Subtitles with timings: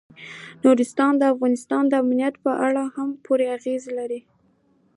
[0.63, 4.21] نورستان د افغانستان د امنیت په اړه هم پوره اغېز لري.